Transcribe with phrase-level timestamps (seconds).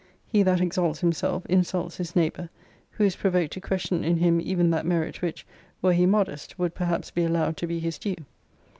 [0.25, 2.49] He that exalts himself insults his neighbour;
[2.93, 5.45] who is provoked to question in him even that merit, which,
[5.79, 8.15] were he modest, would perhaps be allowed to be his due.